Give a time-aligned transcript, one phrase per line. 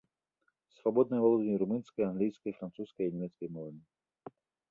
[0.77, 3.81] Свабодна валодае румынскай, англійскай, французскай і нямецкай мовамі.